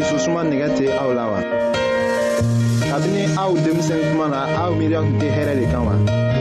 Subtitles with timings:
[0.00, 1.40] dususuma nɛgɛ tɛ aw la wa.
[2.90, 5.94] kabini aw denmisɛn kuma na aw miiriya tun tɛ hɛrɛ de kan wa.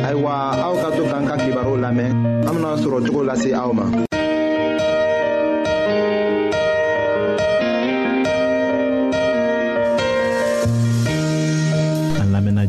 [0.07, 0.31] ayiwa
[0.65, 2.09] aw ka to k'an ka kibaru lamɛn
[2.47, 3.85] an bena sɔrɔ cogo lase aw ma.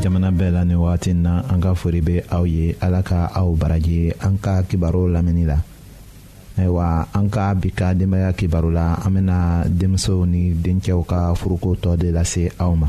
[0.01, 3.53] jamana bɛɛ la nin wagati na an ka fori bɛ aw ye ala ka aw
[3.53, 5.57] baraji an ka kibaru lamɛnni la.
[6.61, 9.39] ayiwa an ka bi ka denbaya kibaru la an bena
[9.79, 12.89] denmisɛnw ni dencɛw ka furuko tɔ de lase aw ma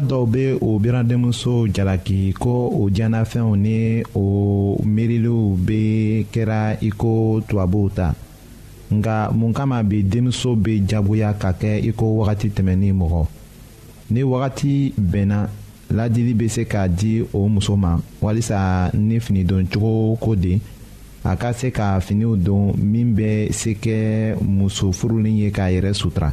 [0.08, 5.82] dɔw be o biradenmuso jalaki ko o diɲɛnafɛnw ni o miiriliw be
[6.32, 8.14] kɛra i ko tubabuw ta
[8.92, 13.26] nga mun kama bi denmuso be jagoya ka kɛ i ko wagati tɛmɛni mɔgɔ
[14.10, 15.48] ni wagati bɛnna
[15.90, 20.60] ladili be se k'a di o muso ma walisa ni finidon cogo ko de
[21.24, 25.92] a ka se ka finiw don min bɛ se kɛ muso furulen ye k'a yɛrɛ
[25.92, 26.32] sutura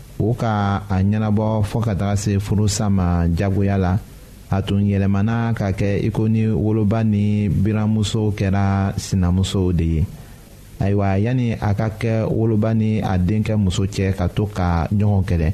[0.29, 3.97] o ka a ɲɛnabɔ fɔɔ ka taga se furusa ma jagoya la
[4.53, 10.01] a tun yɛlɛmana ka kɛ iko ni woloba ni biramusow kɛra sinamusow de ye
[10.79, 15.25] ayiwa yanni a ka kɛ woloba ni a denkɛ muso cɛ ka to ka ɲɔgɔn
[15.29, 15.47] kɛlɛ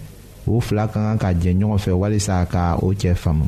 [0.47, 3.47] u fila ka kan ka jɛ ɲɔgɔn fɛ walisa ka o cɛ faamu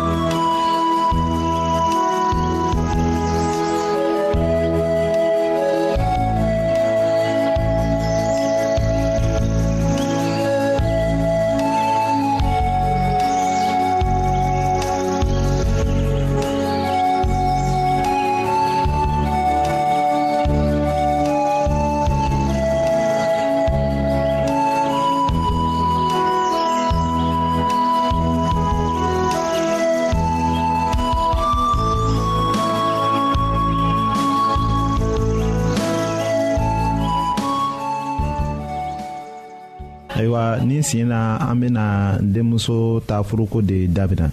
[40.81, 44.29] nin sen na an bena denmuso ta furuko de dabila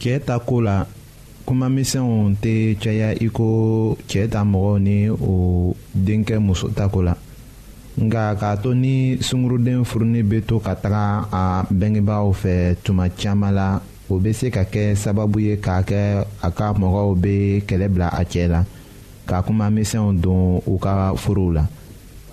[0.00, 0.84] cɛɛ ta koo la
[1.46, 7.14] kumamisɛnw tɛ caya i ko cɛɛ ta mɔgɔw ni o denkɛ muso ta ko la
[7.98, 11.42] nga k'a to ni sungurunden furuni be to ka taga a
[11.72, 13.80] bengebaaw fɛ tuma caaman la
[14.10, 18.08] o be se ka kɛ sababu ye k'a kɛ a ka mɔgɔw be kɛlɛ bila
[18.12, 18.64] a cɛɛ la
[19.26, 21.66] ka kuma misɛnw don u ka forow la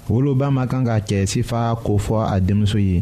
[0.09, 3.01] woloba ma kan ka cɛ sifa ko fɔ a denmuso ye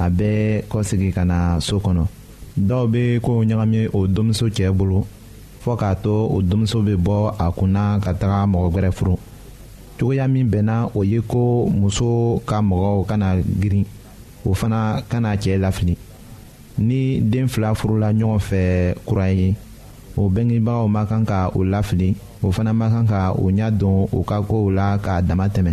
[0.00, 2.04] a bɛ kɔsegi ka na so kɔnɔ
[2.68, 5.04] dɔw bɛ kow ɲagami o denmuso cɛ bolo
[5.64, 9.16] fɔ k'a to o denmuso bɛ bɔ a kunna ka taga mɔgɔ wɛrɛ furu
[9.98, 13.84] cogoya min bɛnna o ye ko muso ka mɔgɔw kana girin
[14.46, 15.96] o fana kana cɛ lafili
[16.78, 19.54] ni den fila furula ɲɔgɔn fɛ kura ye
[20.16, 24.06] o bɛngebagaw ma kan ka o lafili o fana ma kan ka o ɲɛ don
[24.12, 25.72] o ka kow la k'a dama tɛmɛ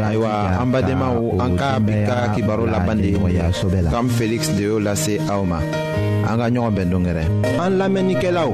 [0.00, 4.78] ayiwa an badenmaw an ka bi ka kibaro bande de ye kam feliksi de y'o
[4.78, 5.60] lase aw ma
[6.28, 7.24] an ka ɲɔgɔn bɛn dongɛrɛ
[7.58, 8.50] an lamɛnnikɛlaw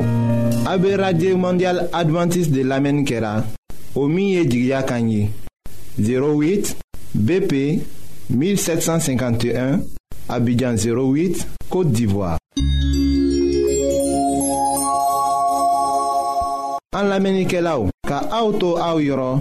[0.66, 3.44] a be radio mondial adventiste de lamɛnni kɛra
[3.96, 5.02] o min ye jigiya kan
[5.98, 6.74] 08
[7.16, 7.80] bp
[8.30, 9.80] 1751
[10.28, 12.38] abidjan 08 côte d'ivoire
[16.94, 19.40] an lamɛnnikɛlaw ka auto to aw yɔrɔ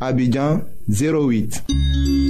[0.00, 2.29] Abidjan 08.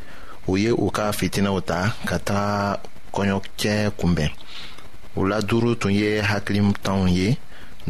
[0.47, 2.79] u ye u ka fitinɛw ta ka taga
[3.13, 4.29] kɔɲɔcɛ kunbɛn
[5.19, 7.37] u la duuru tun ye hakilitanw ye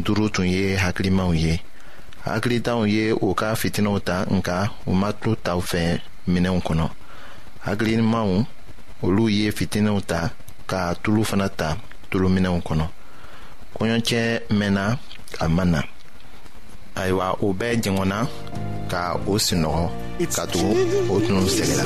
[0.04, 1.54] duuru tun ye hakilimaw ye
[2.26, 5.80] hakilitanw ye u ka fitinɛw ta nka u ma tulo ta u fɛ
[6.28, 6.86] minɛnw kɔnɔ
[7.66, 8.30] hakilimaw
[9.04, 10.20] olu ye fitinɛw ta
[10.68, 11.78] ka tulu fana ta
[12.10, 12.86] tuluminɛnw kɔnɔ
[13.76, 14.20] kɔɲɔcɛ
[14.60, 14.84] mɛnna
[15.44, 15.80] a ma na
[17.04, 18.18] ayiwa o bɛɛ jɛngɔnna
[18.92, 19.84] ka o sinɔgɔ
[20.36, 20.74] ka tugu
[21.14, 21.84] o tun sɛgɛla.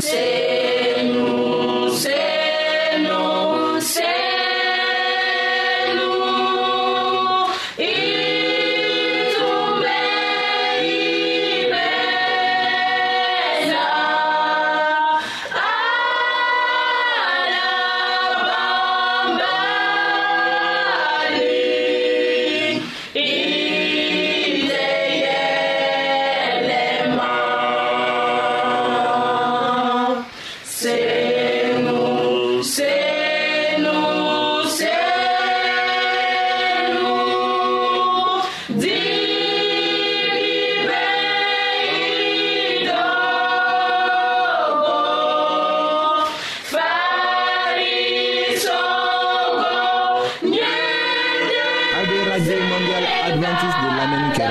[52.38, 54.46] radio mondial adventiste de l'Amérique,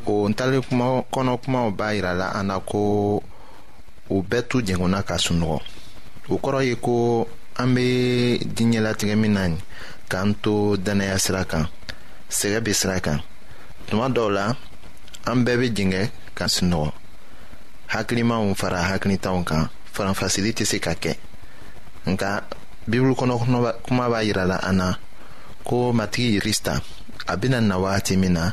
[0.09, 2.81] o ntali kuma kɔnɔ kumaw b'a yirala an na ko
[4.15, 5.59] u bɛɛ t'u jɛngunna ka sunɔgɔ
[6.33, 6.95] o kɔrɔ ye ko
[7.63, 7.87] an be
[8.57, 9.43] diɲɛlatigɛ min na
[10.11, 10.53] k'an to
[10.85, 11.65] dannaya sira kan
[12.39, 13.19] sɛgɛ be sira kan
[13.89, 14.47] tuma dɔw la
[15.31, 16.03] an bɛɛ be jɛngɛ
[16.39, 16.91] ka sunɔgɔ
[17.93, 21.15] hakilimaw fara hakilitanw kan faranfasili tɛ se ka kɛ
[22.11, 22.31] nka
[22.89, 23.37] bibulu kɔnɔ
[23.87, 24.89] kuma b'a yirala an na
[25.67, 26.81] ko matigi krista
[27.33, 28.53] a bena na wagati min na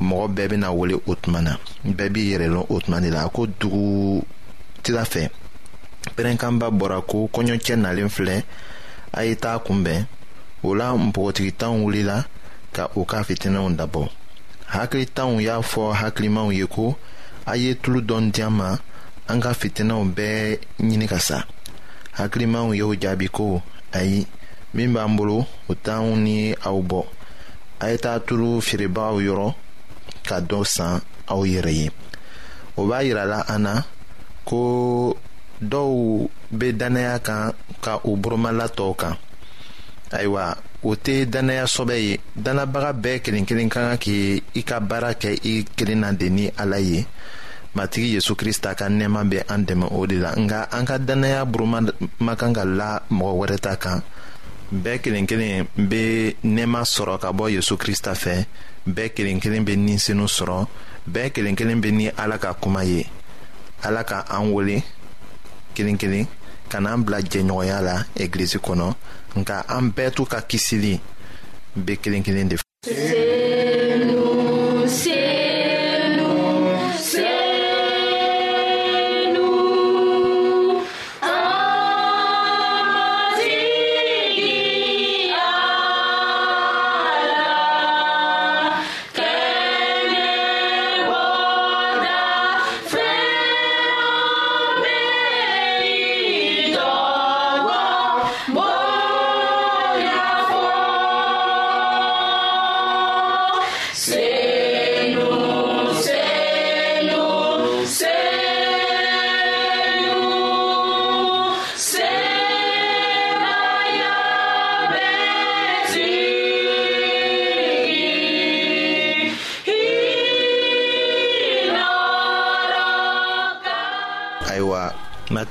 [0.00, 3.24] mɔgɔ bɛɛ bena wele o tuma na bɛɛ b'i yɛrɛ lɔn o tuma de la
[3.24, 4.24] a ko dugu
[4.82, 5.28] tira fɛ
[6.16, 8.42] pɛrɛnkanba bɔra ko kɔɲɔcɛ nalen filɛ
[9.12, 10.06] a ye taa kunbɛn
[10.62, 12.24] o la npogotigitanw wulila
[12.72, 14.08] ka u ka fitinɛw dabɔ
[14.70, 16.96] hakilitanw y'a fɔ hakilimaw ye ko
[17.46, 18.76] a ye tulu dɔn diyan ma
[19.28, 21.44] an ka fitinɛw bɛɛ ɲini ka sa
[22.18, 24.26] hakilimaw y'o jaabi ko ayi
[24.74, 27.04] min b'an bolo o t'anw ni aw bɔ
[27.80, 29.54] a ye taa tulu feerebagaw yɔrɔ
[30.28, 30.92] ka dɔ san
[31.32, 31.88] aw yɛrɛ ye
[32.80, 33.74] o b'a yirala an na
[34.48, 34.60] ko
[35.72, 35.90] dɔw
[36.58, 37.52] be dannaya kan
[37.84, 39.14] ka u burumala tɔw kan
[40.16, 40.44] ayiwa
[40.82, 42.12] o tɛ dannaya sɔbɛ ye
[42.44, 46.28] dannabaga bɛɛ kelen kelen ka kan k' i ka baara kɛ i kelen na de
[46.28, 47.06] ni ala ye
[47.76, 51.44] matigi yezu krista ka nɛɛma bɛ an dɛmɛ o de la nga an ka dannaya
[51.52, 51.78] buruma
[52.20, 54.02] ma kan ka la mɔgɔ wɛrɛ ta kan
[54.72, 58.46] bɛɛ kelen kelen be nɛɛma sɔrɔ ka bɔ yezu krista fɛ
[58.86, 60.66] bɛɛ kelen kelen bɛ ni senu sɔrɔ
[61.08, 63.06] bɛɛ kelen kelen bɛ ni ala ka kuma ye
[63.82, 64.82] ala ka an wele
[65.74, 66.26] kelen kelen
[66.68, 68.94] ka n'an bila jɛɲɔgɔnya la egilizi kɔnɔ
[69.36, 71.00] nka an bɛɛ t'u ka kisili
[71.76, 73.83] bɛ kelen kelen de fɛ.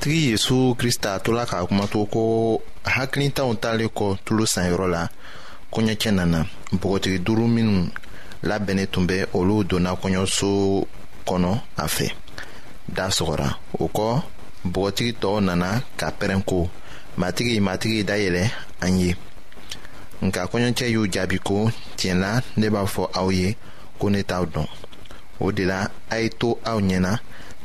[0.04, 2.22] matigi yezu krista tola k'a kumato ko
[2.94, 5.02] hakilitaw talen kɔ tulo sanyɔrɔ la
[5.72, 6.38] kɔɲɔcɛ nana
[6.80, 7.80] bɔgɔtigi duuru minnu
[8.48, 10.48] labɛnnen tun bɛ olu donna kɔɲɔso
[11.28, 12.06] kɔnɔ a fɛ
[12.96, 13.48] da sɔgɔra
[13.82, 14.06] o kɔ
[14.72, 16.68] bɔgɔtigi tɔw nana ka pɛrɛn ko
[17.20, 18.42] matigi matigi dayɛlɛ
[18.84, 19.10] an ye
[20.24, 21.56] nka kɔɲɔcɛ y'u jaabi ko
[21.98, 23.56] tiɲɛ la ne b'a fɔ aw ye
[23.98, 24.68] ko ne t'aw dɔn
[25.40, 27.12] o de la a ye to aw ɲɛna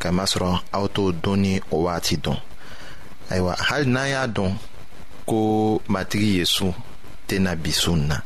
[0.02, 2.38] kamasɔrɔ aw t'o dɔn ni o waati dɔn
[3.32, 4.52] ayiwa hali n'an y'a dɔn
[5.30, 5.38] ko
[5.94, 6.68] matigi yezu
[7.28, 8.18] tena bi su na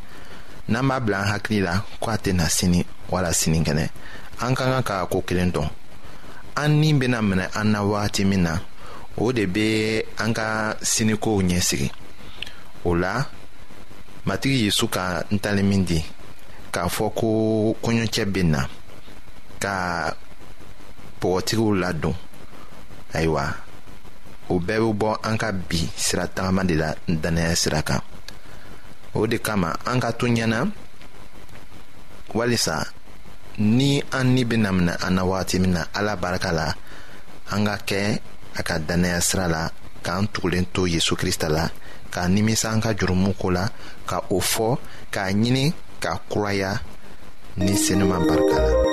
[0.72, 2.80] n'an b'a bila an hakili la ko a tena sini
[3.12, 3.86] wala sinikɛnɛ
[4.46, 5.68] an ka kan ka ko kelen dɔn
[6.62, 8.54] an ni bena minɛ an na wagati min na
[9.18, 11.92] o de be an ka sinikow ɲɛsigi
[12.86, 13.26] o la
[14.26, 16.00] matigi yezu ka ntalen min di
[16.72, 17.28] k'a fɔ ko
[17.84, 18.66] kɔɲɔcɛ be na
[19.64, 19.76] ka
[21.22, 22.16] bɔgɔtigiw ladon
[23.16, 23.44] ayiwa
[24.52, 28.02] o bɛɛ be bɔ an ka bi sira tagama de la dannaya sira kan
[29.18, 30.60] o de kama an ka to ɲɛna
[32.36, 32.76] walisa
[33.60, 36.68] ni an ni bena mina an na wagati min na ala barika la
[37.54, 38.20] an ka kɛ
[38.60, 39.70] a ka dannaya sira la
[40.04, 41.70] k'an tugulen to yezu krista la
[42.12, 43.66] k'a nimisa an ka jurumu ko la
[44.08, 44.68] ka o fɔ
[45.14, 45.72] k'a ɲini
[46.02, 46.76] k'a kuraya
[47.56, 48.93] ni senuman barika la